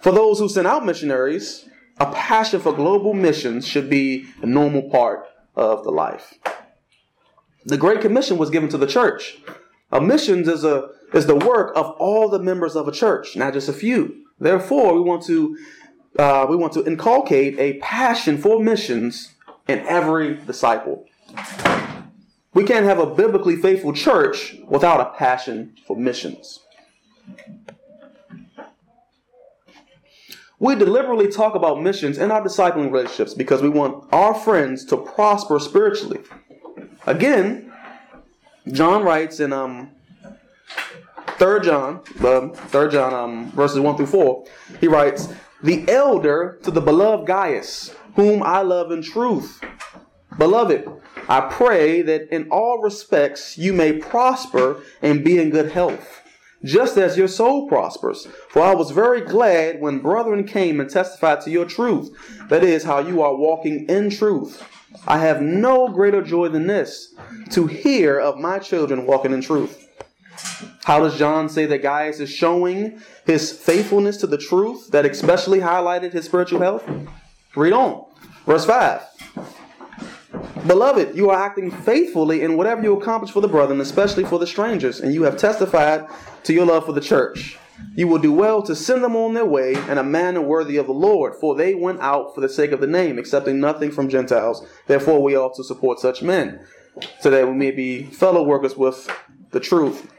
For 0.00 0.12
those 0.12 0.38
who 0.38 0.48
send 0.48 0.68
out 0.68 0.86
missionaries, 0.86 1.68
a 2.00 2.12
passion 2.12 2.60
for 2.60 2.72
global 2.72 3.14
missions 3.14 3.66
should 3.66 3.90
be 3.90 4.26
a 4.42 4.46
normal 4.46 4.88
part 4.90 5.26
of 5.56 5.84
the 5.84 5.90
life. 5.90 6.34
The 7.64 7.76
Great 7.76 8.00
Commission 8.00 8.38
was 8.38 8.50
given 8.50 8.68
to 8.70 8.78
the 8.78 8.86
church. 8.86 9.38
A 9.90 10.00
missions 10.00 10.48
is 10.48 10.64
a 10.64 10.90
is 11.12 11.26
the 11.26 11.34
work 11.34 11.72
of 11.74 11.86
all 11.98 12.28
the 12.28 12.38
members 12.38 12.76
of 12.76 12.86
a 12.86 12.92
church, 12.92 13.36
not 13.36 13.54
just 13.54 13.68
a 13.68 13.72
few. 13.72 14.24
Therefore, 14.38 14.94
we 14.94 15.00
want 15.00 15.24
to 15.24 15.56
uh, 16.18 16.46
we 16.48 16.56
want 16.56 16.72
to 16.74 16.84
inculcate 16.84 17.58
a 17.58 17.78
passion 17.78 18.38
for 18.38 18.62
missions 18.62 19.34
in 19.66 19.80
every 19.80 20.36
disciple. 20.36 21.06
We 22.54 22.64
can't 22.64 22.84
have 22.86 22.98
a 22.98 23.06
biblically 23.06 23.56
faithful 23.56 23.92
church 23.92 24.56
without 24.66 25.00
a 25.00 25.16
passion 25.16 25.76
for 25.86 25.96
missions. 25.96 26.60
We 30.60 30.74
deliberately 30.74 31.28
talk 31.28 31.54
about 31.54 31.80
missions 31.80 32.18
in 32.18 32.32
our 32.32 32.42
discipling 32.42 32.90
relationships 32.90 33.32
because 33.32 33.62
we 33.62 33.68
want 33.68 34.04
our 34.12 34.34
friends 34.34 34.84
to 34.86 34.96
prosper 34.96 35.60
spiritually. 35.60 36.20
Again, 37.06 37.72
John 38.66 39.04
writes 39.04 39.38
in 39.38 39.52
um, 39.52 39.90
3 41.38 41.60
John, 41.60 42.00
um, 42.26 42.52
3 42.52 42.90
John 42.90 43.14
um, 43.14 43.50
verses 43.52 43.78
1 43.78 43.96
through 43.96 44.06
4, 44.06 44.46
he 44.80 44.88
writes, 44.88 45.32
The 45.62 45.88
elder 45.88 46.58
to 46.64 46.72
the 46.72 46.80
beloved 46.80 47.28
Gaius, 47.28 47.94
whom 48.16 48.42
I 48.42 48.62
love 48.62 48.90
in 48.90 49.02
truth. 49.02 49.60
Beloved, 50.36 50.88
I 51.28 51.40
pray 51.42 52.02
that 52.02 52.34
in 52.34 52.48
all 52.50 52.80
respects 52.82 53.56
you 53.56 53.72
may 53.72 53.92
prosper 53.92 54.82
and 55.02 55.22
be 55.22 55.38
in 55.38 55.50
good 55.50 55.70
health, 55.70 56.22
just 56.64 56.96
as 56.96 57.16
your 57.16 57.28
soul 57.28 57.68
prospers. 57.68 58.26
For 58.48 58.62
I 58.62 58.74
was 58.74 58.90
very 58.90 59.20
glad 59.20 59.80
when 59.80 60.00
brethren 60.00 60.44
came 60.44 60.80
and 60.80 60.90
testified 60.90 61.40
to 61.42 61.50
your 61.50 61.64
truth, 61.64 62.14
that 62.48 62.64
is, 62.64 62.84
how 62.84 62.98
you 62.98 63.22
are 63.22 63.34
walking 63.34 63.86
in 63.88 64.10
truth. 64.10 64.66
I 65.06 65.18
have 65.18 65.40
no 65.40 65.88
greater 65.88 66.22
joy 66.22 66.48
than 66.48 66.66
this 66.66 67.14
to 67.50 67.66
hear 67.66 68.18
of 68.18 68.38
my 68.38 68.58
children 68.58 69.06
walking 69.06 69.32
in 69.32 69.42
truth. 69.42 69.86
How 70.84 71.00
does 71.00 71.18
John 71.18 71.48
say 71.48 71.66
that 71.66 71.82
Gaius 71.82 72.20
is 72.20 72.30
showing 72.30 73.02
his 73.26 73.52
faithfulness 73.52 74.16
to 74.18 74.26
the 74.26 74.38
truth 74.38 74.90
that 74.90 75.04
especially 75.04 75.60
highlighted 75.60 76.12
his 76.12 76.24
spiritual 76.24 76.60
health? 76.60 76.88
Read 77.54 77.72
on. 77.72 78.06
Verse 78.46 78.64
5. 78.64 79.02
Beloved, 80.66 81.16
you 81.16 81.30
are 81.30 81.40
acting 81.40 81.70
faithfully 81.70 82.42
in 82.42 82.56
whatever 82.56 82.82
you 82.82 82.96
accomplish 82.96 83.30
for 83.30 83.40
the 83.40 83.48
brethren, 83.48 83.80
especially 83.80 84.24
for 84.24 84.38
the 84.38 84.46
strangers, 84.46 85.00
and 85.00 85.14
you 85.14 85.22
have 85.22 85.36
testified 85.36 86.06
to 86.44 86.52
your 86.52 86.66
love 86.66 86.84
for 86.84 86.92
the 86.92 87.00
church. 87.00 87.58
You 87.94 88.08
will 88.08 88.18
do 88.18 88.32
well 88.32 88.62
to 88.62 88.74
send 88.74 89.04
them 89.04 89.14
on 89.14 89.34
their 89.34 89.46
way 89.46 89.74
in 89.74 89.98
a 89.98 90.02
manner 90.02 90.40
worthy 90.40 90.76
of 90.76 90.86
the 90.86 90.92
Lord, 90.92 91.34
for 91.36 91.54
they 91.54 91.74
went 91.74 92.00
out 92.00 92.34
for 92.34 92.40
the 92.40 92.48
sake 92.48 92.72
of 92.72 92.80
the 92.80 92.86
name, 92.86 93.18
accepting 93.18 93.60
nothing 93.60 93.92
from 93.92 94.08
Gentiles. 94.08 94.66
Therefore, 94.86 95.22
we 95.22 95.36
ought 95.36 95.54
to 95.56 95.64
support 95.64 96.00
such 96.00 96.22
men, 96.22 96.60
so 97.20 97.30
that 97.30 97.46
we 97.46 97.54
may 97.54 97.70
be 97.70 98.04
fellow 98.04 98.42
workers 98.42 98.76
with 98.76 99.08
the 99.52 99.60
truth. 99.60 100.12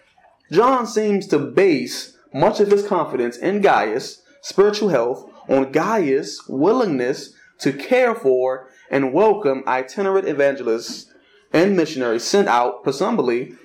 John 0.51 0.87
seems 0.87 1.27
to 1.27 1.39
base 1.39 2.17
much 2.33 2.59
of 2.59 2.71
his 2.71 2.87
confidence 2.87 3.37
in 3.37 3.61
Gaius' 3.61 4.21
spiritual 4.41 4.89
health 4.89 5.29
on 5.49 5.71
Gaius' 5.71 6.47
willingness 6.47 7.33
to 7.59 7.73
care 7.73 8.15
for 8.15 8.69
and 8.89 9.13
welcome 9.13 9.63
itinerant 9.67 10.27
evangelists 10.27 11.11
and 11.53 11.75
missionaries 11.75 12.23
sent 12.23 12.47
out, 12.47 12.83
presumably, 12.83 13.55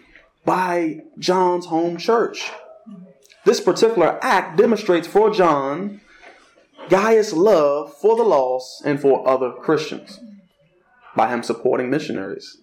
by 0.45 1.01
John's 1.19 1.67
home 1.67 1.97
church. 1.97 2.51
This 3.45 3.61
particular 3.61 4.19
act 4.23 4.57
demonstrates 4.57 5.07
for 5.07 5.31
John 5.31 6.01
Gaius' 6.89 7.33
love 7.33 7.95
for 7.95 8.17
the 8.17 8.23
lost 8.23 8.85
and 8.85 9.01
for 9.01 9.27
other 9.29 9.53
Christians 9.53 10.21
by 11.17 11.29
him 11.29 11.43
supporting 11.43 11.91
missionaries. 11.91 12.59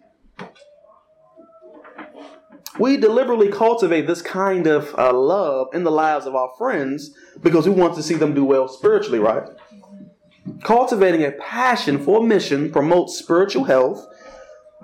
We 2.80 2.98
deliberately 2.98 3.50
cultivate 3.50 4.08
this 4.08 4.22
kind 4.22 4.66
of 4.66 4.96
uh, 4.98 5.14
love 5.14 5.68
in 5.74 5.84
the 5.84 5.92
lives 5.92 6.26
of 6.26 6.36
our 6.36 6.52
friends 6.58 7.12
because 7.42 7.68
we 7.68 7.74
want 7.74 7.96
to 7.96 8.04
see 8.04 8.16
them 8.16 8.34
do 8.34 8.46
well 8.46 8.68
spiritually, 8.68 9.20
right? 9.20 9.44
Cultivating 10.64 11.24
a 11.24 11.32
passion 11.32 12.04
for 12.04 12.24
mission 12.24 12.72
promotes 12.72 13.18
spiritual 13.18 13.64
health 13.64 14.06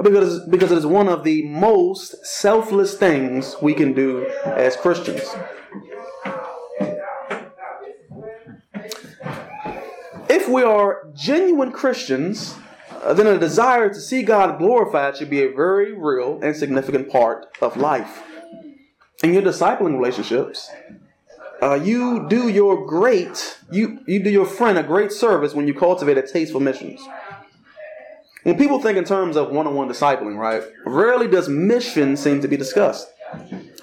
because, 0.01 0.47
because 0.47 0.71
it 0.71 0.77
is 0.77 0.85
one 0.85 1.07
of 1.07 1.23
the 1.23 1.43
most 1.43 2.25
selfless 2.25 2.95
things 2.95 3.55
we 3.61 3.73
can 3.73 3.93
do 3.93 4.27
as 4.45 4.75
Christians. 4.75 5.21
If 10.29 10.47
we 10.49 10.63
are 10.63 11.09
genuine 11.13 11.71
Christians, 11.71 12.55
uh, 13.03 13.13
then 13.13 13.27
a 13.27 13.37
desire 13.37 13.89
to 13.89 13.99
see 13.99 14.23
God 14.23 14.57
glorified 14.57 15.17
should 15.17 15.29
be 15.29 15.43
a 15.43 15.51
very 15.51 15.93
real 15.93 16.39
and 16.41 16.55
significant 16.55 17.09
part 17.09 17.45
of 17.61 17.77
life. 17.77 18.23
In 19.23 19.33
your 19.33 19.41
discipling 19.41 19.97
relationships, 19.97 20.69
uh, 21.61 21.75
you 21.75 22.27
do 22.29 22.47
your 22.49 22.85
great, 22.85 23.59
you, 23.71 23.99
you 24.07 24.23
do 24.23 24.29
your 24.29 24.45
friend 24.45 24.77
a 24.77 24.83
great 24.83 25.11
service 25.11 25.53
when 25.53 25.67
you 25.67 25.73
cultivate 25.73 26.17
a 26.17 26.25
taste 26.25 26.51
for 26.51 26.59
missions. 26.59 27.01
when 28.43 28.57
people 28.57 28.79
think 28.79 28.97
in 28.97 29.03
terms 29.03 29.35
of 29.35 29.51
one-on-one 29.51 29.89
discipling, 29.89 30.37
right? 30.37 30.63
Rarely 30.85 31.27
does 31.27 31.49
mission 31.49 32.15
seem 32.15 32.41
to 32.41 32.47
be 32.47 32.57
discussed. 32.57 33.07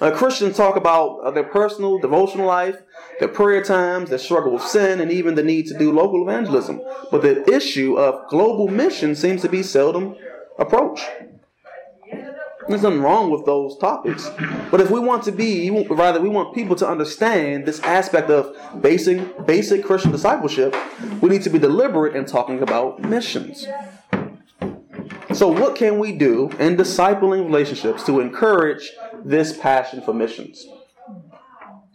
Uh, 0.01 0.11
Christians 0.11 0.57
talk 0.57 0.75
about 0.75 1.19
uh, 1.19 1.31
their 1.31 1.43
personal 1.43 1.99
devotional 1.99 2.47
life, 2.47 2.81
their 3.19 3.27
prayer 3.27 3.63
times, 3.63 4.09
their 4.09 4.19
struggle 4.19 4.53
with 4.53 4.63
sin, 4.63 4.99
and 4.99 5.11
even 5.11 5.35
the 5.35 5.43
need 5.43 5.67
to 5.67 5.77
do 5.77 5.91
local 5.91 6.27
evangelism. 6.27 6.81
But 7.11 7.21
the 7.21 7.49
issue 7.53 7.97
of 7.97 8.27
global 8.29 8.67
mission 8.67 9.15
seems 9.15 9.41
to 9.43 9.49
be 9.49 9.63
seldom 9.63 10.15
approached. 10.57 11.05
There's 12.67 12.81
nothing 12.81 13.01
wrong 13.01 13.29
with 13.29 13.45
those 13.45 13.77
topics. 13.77 14.29
But 14.71 14.81
if 14.81 14.89
we 14.89 14.99
want 14.99 15.23
to 15.23 15.31
be, 15.31 15.69
rather, 15.89 16.19
we 16.19 16.29
want 16.29 16.55
people 16.55 16.75
to 16.77 16.87
understand 16.87 17.65
this 17.65 17.79
aspect 17.81 18.29
of 18.31 18.55
basic, 18.81 19.45
basic 19.45 19.85
Christian 19.85 20.11
discipleship, 20.11 20.75
we 21.21 21.29
need 21.29 21.43
to 21.43 21.49
be 21.49 21.59
deliberate 21.59 22.15
in 22.15 22.25
talking 22.25 22.61
about 22.61 23.01
missions. 23.01 23.67
So, 25.33 25.47
what 25.49 25.75
can 25.75 25.99
we 25.99 26.13
do 26.13 26.49
in 26.59 26.77
discipling 26.77 27.45
relationships 27.45 28.03
to 28.05 28.19
encourage 28.19 28.93
this 29.23 29.55
passion 29.57 30.01
for 30.01 30.13
missions? 30.13 30.65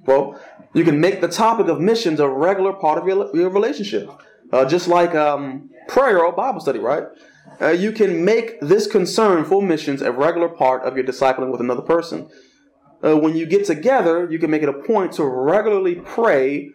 Well, 0.05 0.41
you 0.73 0.85
can 0.85 1.01
make 1.01 1.21
the 1.21 1.29
topic 1.29 1.67
of 1.69 1.81
missions 1.81 2.21
a 2.21 2.29
regular 2.29 2.75
part 2.75 2.99
of 2.99 3.09
your, 3.09 3.35
your 3.35 3.51
relationship, 3.51 4.11
uh, 4.53 4.67
just 4.67 4.89
like 4.89 5.15
um, 5.15 5.71
prayer 5.89 6.25
or 6.25 6.33
Bible 6.33 6.61
study, 6.61 6.79
right? 6.79 7.05
Uh, 7.61 7.69
you 7.69 7.93
can 7.93 8.25
make 8.25 8.59
this 8.61 8.87
concern 8.87 9.45
for 9.45 9.61
missions 9.61 10.03
a 10.03 10.13
regular 10.13 10.49
part 10.49 10.83
of 10.83 10.97
your 10.97 11.05
discipling 11.05 11.51
with 11.51 11.61
another 11.61 11.83
person. 11.83 12.29
Uh, 13.05 13.17
when 13.17 13.37
you 13.37 13.47
get 13.47 13.65
together, 13.65 14.31
you 14.31 14.39
can 14.39 14.51
make 14.51 14.63
it 14.63 14.69
a 14.69 14.73
point 14.73 15.13
to 15.13 15.25
regularly 15.25 15.97
pray 15.97 16.71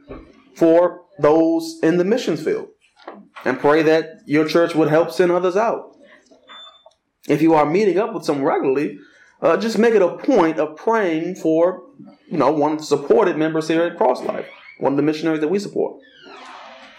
for 0.55 1.01
those 1.19 1.79
in 1.81 1.97
the 1.97 2.03
missions 2.03 2.43
field 2.43 2.67
and 3.43 3.59
pray 3.59 3.81
that 3.83 4.21
your 4.25 4.47
church 4.47 4.75
would 4.75 4.89
help 4.89 5.11
send 5.11 5.31
others 5.31 5.55
out 5.55 5.95
if 7.27 7.41
you 7.41 7.53
are 7.53 7.65
meeting 7.65 7.97
up 7.97 8.13
with 8.13 8.23
someone 8.23 8.45
regularly, 8.45 8.99
uh, 9.41 9.57
just 9.57 9.77
make 9.77 9.93
it 9.93 10.01
a 10.01 10.17
point 10.17 10.59
of 10.59 10.75
praying 10.77 11.35
for, 11.35 11.83
you 12.29 12.37
know, 12.37 12.51
one 12.51 12.73
of 12.73 12.77
the 12.79 12.85
supported 12.85 13.37
members 13.37 13.67
here 13.67 13.83
at 13.83 13.97
Cross 13.97 14.23
Life, 14.23 14.47
one 14.79 14.93
of 14.93 14.97
the 14.97 15.03
missionaries 15.03 15.41
that 15.41 15.47
we 15.47 15.59
support. 15.59 15.99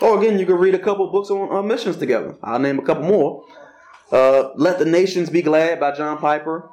Or 0.01 0.19
again, 0.19 0.39
you 0.39 0.47
can 0.47 0.57
read 0.57 0.75
a 0.75 0.79
couple 0.79 1.11
books 1.11 1.31
on 1.31 1.55
uh, 1.55 1.63
missions 1.63 1.97
together. 1.97 2.37
I'll 2.43 2.59
name 2.59 2.79
a 2.79 2.83
couple 2.83 3.05
more. 3.05 3.45
Uh, 4.11 4.51
Let 4.55 4.79
the 4.79 4.85
Nations 4.85 5.31
Be 5.31 5.43
Glad 5.43 5.81
by 5.81 5.95
John 5.95 6.19
Piper. 6.19 6.71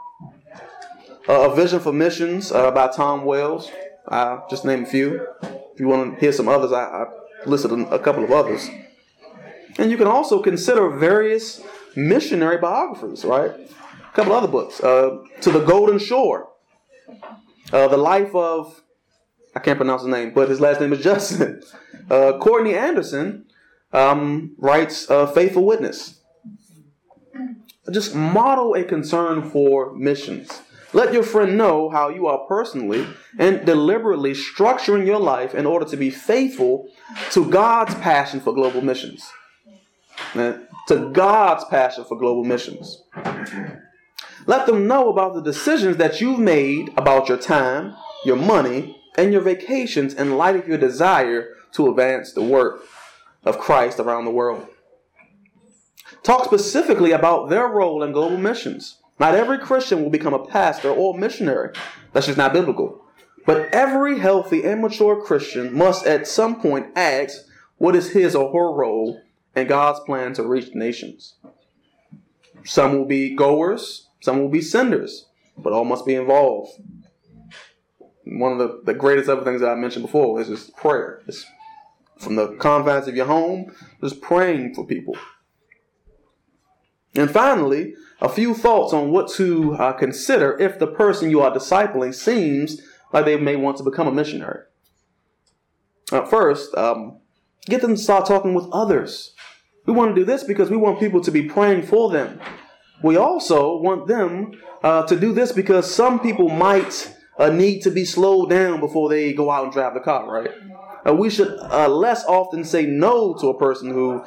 Uh, 1.27 1.49
a 1.49 1.55
Vision 1.55 1.79
for 1.79 1.91
Missions 1.91 2.51
uh, 2.51 2.69
by 2.71 2.87
Tom 2.89 3.25
Wells. 3.25 3.71
I'll 4.07 4.45
just 4.49 4.65
name 4.65 4.83
a 4.83 4.85
few. 4.85 5.25
If 5.41 5.79
you 5.79 5.87
want 5.87 6.13
to 6.13 6.19
hear 6.19 6.31
some 6.31 6.47
others, 6.47 6.71
I, 6.71 6.83
I 6.83 7.05
listed 7.45 7.71
a 7.71 7.97
couple 7.97 8.23
of 8.23 8.31
others. 8.31 8.69
And 9.77 9.89
you 9.89 9.97
can 9.97 10.07
also 10.07 10.41
consider 10.41 10.89
various 10.89 11.61
missionary 11.95 12.57
biographies, 12.57 13.25
right? 13.25 13.51
A 13.51 14.15
couple 14.15 14.33
other 14.33 14.47
books. 14.47 14.79
Uh, 14.79 15.23
to 15.41 15.51
the 15.51 15.63
Golden 15.63 15.97
Shore. 15.97 16.49
Uh, 17.71 17.87
the 17.87 17.97
life 17.97 18.35
of, 18.35 18.83
I 19.55 19.59
can't 19.59 19.77
pronounce 19.77 20.03
his 20.03 20.11
name, 20.11 20.33
but 20.35 20.49
his 20.49 20.59
last 20.59 20.79
name 20.81 20.93
is 20.93 20.99
Justin. 21.03 21.63
Uh, 22.11 22.37
Courtney 22.37 22.75
Anderson 22.75 23.45
um, 23.91 24.53
writes 24.59 25.09
uh, 25.09 25.25
Faithful 25.25 25.65
Witness. 25.65 26.19
Just 27.91 28.15
model 28.15 28.73
a 28.75 28.83
concern 28.83 29.49
for 29.49 29.93
missions. 29.93 30.61
Let 30.93 31.13
your 31.13 31.23
friend 31.23 31.57
know 31.57 31.89
how 31.89 32.09
you 32.09 32.27
are 32.27 32.45
personally 32.47 33.07
and 33.39 33.65
deliberately 33.65 34.33
structuring 34.33 35.05
your 35.05 35.19
life 35.19 35.55
in 35.55 35.65
order 35.65 35.85
to 35.85 35.97
be 35.97 36.11
faithful 36.11 36.89
to 37.31 37.49
God's 37.49 37.95
passion 37.95 38.39
for 38.39 38.53
global 38.53 38.81
missions 38.81 39.27
to 40.87 41.09
God's 41.11 41.65
passion 41.65 42.03
for 42.03 42.17
global 42.17 42.43
missions. 42.43 43.03
Let 44.45 44.65
them 44.65 44.87
know 44.87 45.09
about 45.09 45.35
the 45.35 45.41
decisions 45.41 45.97
that 45.97 46.19
you've 46.19 46.39
made 46.39 46.91
about 46.97 47.29
your 47.29 47.37
time, 47.37 47.95
your 48.25 48.35
money, 48.35 49.01
and 49.17 49.31
your 49.31 49.41
vacations 49.41 50.13
in 50.13 50.37
light 50.37 50.55
of 50.55 50.67
your 50.67 50.77
desire 50.77 51.55
to 51.73 51.89
advance 51.89 52.33
the 52.33 52.41
work 52.41 52.81
of 53.45 53.59
Christ 53.59 53.99
around 53.99 54.25
the 54.25 54.31
world. 54.31 54.67
Talk 56.23 56.45
specifically 56.45 57.11
about 57.11 57.49
their 57.49 57.67
role 57.67 58.01
in 58.01 58.13
global 58.13 58.37
missions. 58.37 58.97
Not 59.19 59.35
every 59.35 59.57
Christian 59.59 60.01
will 60.01 60.09
become 60.09 60.33
a 60.33 60.45
pastor 60.45 60.89
or 60.89 61.15
a 61.15 61.19
missionary. 61.19 61.75
That's 62.13 62.27
just 62.27 62.37
not 62.37 62.53
biblical. 62.53 63.03
But 63.45 63.73
every 63.73 64.19
healthy 64.19 64.63
and 64.63 64.81
mature 64.81 65.21
Christian 65.21 65.75
must 65.77 66.05
at 66.05 66.27
some 66.27 66.61
point 66.61 66.87
ask 66.95 67.41
what 67.77 67.95
is 67.95 68.11
his 68.11 68.35
or 68.35 68.51
her 68.53 68.71
role 68.73 69.21
in 69.55 69.67
God's 69.67 69.99
plan 70.01 70.33
to 70.33 70.43
reach 70.43 70.73
nations. 70.73 71.35
Some 72.63 72.97
will 72.97 73.05
be 73.05 73.35
goers, 73.35 74.07
some 74.21 74.39
will 74.39 74.49
be 74.49 74.61
senders, 74.61 75.25
but 75.57 75.73
all 75.73 75.83
must 75.83 76.05
be 76.05 76.15
involved. 76.15 76.71
One 78.25 78.53
of 78.53 78.57
the, 78.59 78.81
the 78.85 78.93
greatest 78.93 79.29
other 79.29 79.43
things 79.43 79.59
that 79.59 79.69
I 79.69 79.75
mentioned 79.75 80.05
before 80.05 80.39
is 80.39 80.47
just 80.47 80.75
prayer. 80.77 81.21
It's 81.27 81.45
from 82.17 82.37
the 82.37 82.55
confines 82.55 83.09
of 83.09 83.15
your 83.17 83.25
home, 83.25 83.75
just 84.01 84.21
praying 84.21 84.75
for 84.75 84.87
people. 84.87 85.17
And 87.15 87.29
finally, 87.29 87.95
a 88.21 88.29
few 88.29 88.53
thoughts 88.53 88.93
on 88.93 89.11
what 89.11 89.29
to 89.33 89.75
uh, 89.75 89.93
consider 89.93 90.57
if 90.59 90.79
the 90.79 90.87
person 90.87 91.29
you 91.29 91.41
are 91.41 91.51
discipling 91.51 92.13
seems 92.13 92.81
like 93.11 93.25
they 93.25 93.37
may 93.37 93.55
want 93.55 93.77
to 93.77 93.83
become 93.83 94.07
a 94.07 94.11
missionary. 94.11 94.61
Uh, 96.11 96.25
first, 96.25 96.73
um, 96.75 97.19
get 97.65 97.81
them 97.81 97.95
to 97.95 98.01
start 98.01 98.25
talking 98.25 98.53
with 98.53 98.67
others 98.71 99.33
we 99.85 99.93
want 99.93 100.15
to 100.15 100.21
do 100.21 100.25
this 100.25 100.43
because 100.43 100.69
we 100.69 100.77
want 100.77 100.99
people 100.99 101.21
to 101.21 101.31
be 101.31 101.43
praying 101.43 101.83
for 101.83 102.09
them. 102.09 102.39
We 103.01 103.17
also 103.17 103.77
want 103.77 104.07
them 104.07 104.53
uh, 104.81 105.05
to 105.07 105.19
do 105.19 105.33
this 105.33 105.51
because 105.51 105.93
some 105.93 106.19
people 106.19 106.49
might 106.49 107.13
uh, 107.37 107.49
need 107.49 107.81
to 107.81 107.91
be 107.91 108.05
slowed 108.05 108.49
down 108.49 108.79
before 108.79 109.09
they 109.09 109.33
go 109.33 109.51
out 109.51 109.65
and 109.65 109.73
drive 109.73 109.93
the 109.93 109.99
car, 109.99 110.31
right? 110.31 110.51
Uh, 111.05 111.13
we 111.13 111.29
should 111.29 111.57
uh, 111.59 111.89
less 111.89 112.23
often 112.25 112.63
say 112.63 112.85
no 112.85 113.33
to 113.35 113.47
a 113.47 113.57
person 113.57 113.89
who 113.89 114.23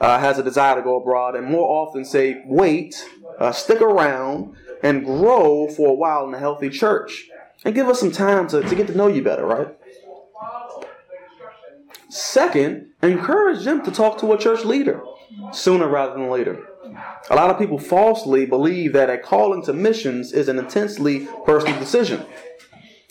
uh, 0.00 0.18
has 0.18 0.38
a 0.38 0.42
desire 0.42 0.76
to 0.76 0.82
go 0.82 1.00
abroad 1.00 1.34
and 1.34 1.46
more 1.46 1.86
often 1.86 2.04
say, 2.04 2.42
wait, 2.46 3.08
uh, 3.38 3.52
stick 3.52 3.80
around, 3.80 4.54
and 4.82 5.04
grow 5.04 5.68
for 5.68 5.88
a 5.88 5.94
while 5.94 6.26
in 6.28 6.34
a 6.34 6.38
healthy 6.38 6.68
church. 6.68 7.28
And 7.64 7.74
give 7.74 7.88
us 7.88 7.98
some 7.98 8.12
time 8.12 8.46
to, 8.48 8.62
to 8.62 8.74
get 8.74 8.86
to 8.88 8.96
know 8.96 9.06
you 9.06 9.22
better, 9.22 9.46
right? 9.46 9.68
Second, 12.08 12.90
encourage 13.02 13.64
them 13.64 13.82
to 13.84 13.90
talk 13.90 14.18
to 14.20 14.32
a 14.32 14.38
church 14.38 14.64
leader 14.64 15.02
sooner 15.52 15.88
rather 15.88 16.14
than 16.14 16.30
later. 16.30 16.66
A 17.30 17.34
lot 17.34 17.50
of 17.50 17.58
people 17.58 17.78
falsely 17.78 18.46
believe 18.46 18.92
that 18.92 19.10
a 19.10 19.18
calling 19.18 19.62
to 19.64 19.72
missions 19.72 20.32
is 20.32 20.48
an 20.48 20.58
intensely 20.58 21.26
personal 21.44 21.78
decision. 21.78 22.24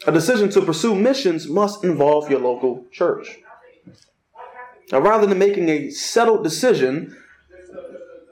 A 0.07 0.11
decision 0.11 0.49
to 0.51 0.61
pursue 0.61 0.95
missions 0.95 1.47
must 1.47 1.83
involve 1.83 2.29
your 2.29 2.39
local 2.39 2.85
church. 2.91 3.39
Now, 4.91 4.99
rather 4.99 5.25
than 5.25 5.37
making 5.39 5.69
a 5.69 5.89
settled 5.89 6.43
decision 6.43 7.15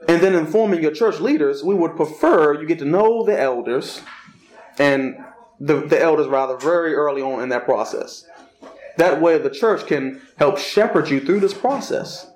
and 0.08 0.22
then 0.22 0.34
informing 0.34 0.82
your 0.82 0.92
church 0.92 1.20
leaders, 1.20 1.64
we 1.64 1.74
would 1.74 1.96
prefer 1.96 2.60
you 2.60 2.66
get 2.66 2.78
to 2.78 2.84
know 2.84 3.24
the 3.24 3.38
elders 3.38 4.02
and 4.78 5.16
the, 5.58 5.80
the 5.86 6.00
elders 6.00 6.26
rather 6.26 6.56
very 6.56 6.94
early 6.94 7.22
on 7.22 7.42
in 7.42 7.48
that 7.48 7.64
process. 7.64 8.26
That 8.96 9.20
way, 9.20 9.38
the 9.38 9.50
church 9.50 9.86
can 9.86 10.20
help 10.38 10.58
shepherd 10.58 11.08
you 11.10 11.20
through 11.20 11.40
this 11.40 11.54
process. 11.54 12.30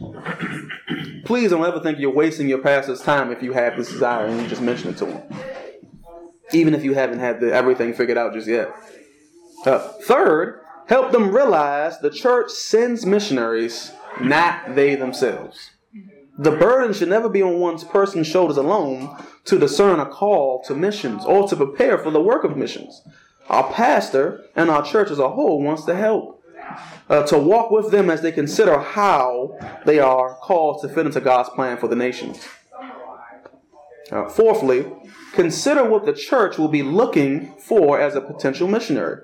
Please 1.24 1.50
don't 1.50 1.66
ever 1.66 1.80
think 1.80 1.98
you're 1.98 2.14
wasting 2.14 2.48
your 2.48 2.58
pastor's 2.58 3.02
time 3.02 3.30
if 3.30 3.42
you 3.42 3.52
have 3.52 3.76
this 3.76 3.90
desire 3.90 4.26
and 4.26 4.40
you 4.40 4.48
just 4.48 4.62
mention 4.62 4.90
it 4.90 4.96
to 4.98 5.06
him. 5.06 5.22
Even 6.52 6.74
if 6.74 6.84
you 6.84 6.94
haven't 6.94 7.18
had 7.18 7.40
the, 7.40 7.52
everything 7.52 7.92
figured 7.92 8.16
out 8.16 8.32
just 8.32 8.46
yet. 8.46 8.72
Uh, 9.64 9.78
third, 10.04 10.60
help 10.86 11.12
them 11.12 11.34
realize 11.34 11.98
the 11.98 12.10
church 12.10 12.50
sends 12.50 13.04
missionaries, 13.04 13.92
not 14.20 14.74
they 14.74 14.94
themselves. 14.94 15.70
The 16.38 16.50
burden 16.50 16.92
should 16.92 17.08
never 17.08 17.28
be 17.28 17.42
on 17.42 17.58
one's 17.58 17.84
person's 17.84 18.26
shoulders 18.26 18.56
alone 18.56 19.16
to 19.46 19.58
discern 19.58 20.00
a 20.00 20.06
call 20.06 20.62
to 20.64 20.74
missions 20.74 21.24
or 21.24 21.48
to 21.48 21.56
prepare 21.56 21.96
for 21.96 22.10
the 22.10 22.20
work 22.20 22.44
of 22.44 22.56
missions. 22.56 23.02
Our 23.48 23.72
pastor 23.72 24.44
and 24.54 24.70
our 24.70 24.84
church 24.84 25.10
as 25.10 25.18
a 25.18 25.30
whole 25.30 25.62
wants 25.62 25.84
to 25.84 25.94
help. 25.94 26.34
Uh, 27.08 27.22
to 27.22 27.38
walk 27.38 27.70
with 27.70 27.92
them 27.92 28.10
as 28.10 28.20
they 28.20 28.32
consider 28.32 28.80
how 28.80 29.56
they 29.86 30.00
are 30.00 30.34
called 30.34 30.82
to 30.82 30.88
fit 30.88 31.06
into 31.06 31.20
God's 31.20 31.48
plan 31.50 31.78
for 31.78 31.86
the 31.86 31.94
nations. 31.94 32.44
Uh, 34.10 34.28
fourthly, 34.28 34.92
consider 35.32 35.88
what 35.88 36.04
the 36.04 36.12
church 36.12 36.58
will 36.58 36.68
be 36.68 36.82
looking 36.82 37.54
for 37.58 38.00
as 38.00 38.16
a 38.16 38.20
potential 38.20 38.66
missionary 38.66 39.22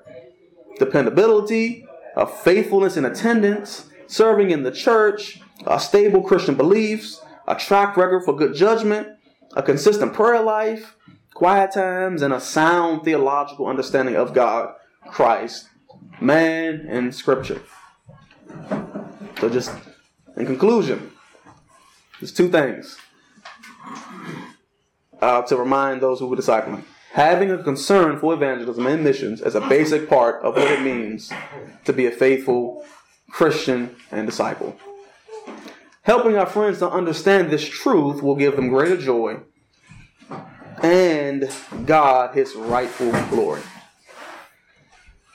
dependability, 0.79 1.85
uh, 2.15 2.25
faithfulness 2.25 2.97
in 2.97 3.05
attendance, 3.05 3.89
serving 4.07 4.51
in 4.51 4.63
the 4.63 4.71
church, 4.71 5.41
uh, 5.65 5.77
stable 5.77 6.21
Christian 6.21 6.55
beliefs, 6.55 7.21
a 7.47 7.55
track 7.55 7.97
record 7.97 8.23
for 8.23 8.35
good 8.35 8.55
judgment, 8.55 9.07
a 9.55 9.63
consistent 9.63 10.13
prayer 10.13 10.41
life, 10.41 10.95
quiet 11.33 11.71
times, 11.71 12.21
and 12.21 12.33
a 12.33 12.39
sound 12.39 13.03
theological 13.03 13.67
understanding 13.67 14.15
of 14.15 14.33
God, 14.33 14.73
Christ, 15.07 15.69
man, 16.21 16.85
and 16.89 17.13
Scripture. 17.13 17.61
So, 19.39 19.49
just 19.49 19.71
in 20.37 20.45
conclusion, 20.45 21.11
There's 22.19 22.31
two 22.31 22.49
things 22.49 22.97
uh, 25.21 25.41
to 25.41 25.57
remind 25.57 26.01
those 26.01 26.19
who 26.19 26.27
were 26.27 26.37
discipling. 26.37 26.83
Having 27.13 27.51
a 27.51 27.63
concern 27.63 28.19
for 28.19 28.33
evangelism 28.33 28.87
and 28.87 29.03
missions 29.03 29.39
as 29.39 29.53
a 29.53 29.61
basic 29.61 30.09
part 30.09 30.43
of 30.43 30.55
what 30.55 30.71
it 30.71 30.81
means 30.81 31.31
to 31.85 31.93
be 31.93 32.07
a 32.07 32.11
faithful 32.11 32.83
Christian 33.29 33.95
and 34.11 34.25
disciple. 34.25 34.75
Helping 36.01 36.35
our 36.35 36.47
friends 36.47 36.79
to 36.79 36.89
understand 36.89 37.51
this 37.51 37.67
truth 37.67 38.23
will 38.23 38.35
give 38.35 38.55
them 38.55 38.69
greater 38.69 38.97
joy 38.97 39.41
and 40.81 41.49
God 41.85 42.35
his 42.35 42.55
rightful 42.55 43.11
glory. 43.29 43.61